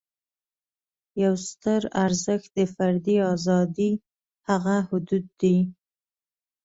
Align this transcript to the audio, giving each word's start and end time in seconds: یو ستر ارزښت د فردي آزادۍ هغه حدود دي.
یو 1.23 1.33
ستر 1.49 1.81
ارزښت 2.03 2.49
د 2.57 2.59
فردي 2.75 3.17
آزادۍ 3.33 3.91
هغه 4.47 4.75
حدود 4.89 5.25
دي. 5.41 5.57